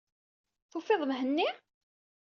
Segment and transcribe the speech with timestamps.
[0.71, 1.49] Tufid-d Mhenni?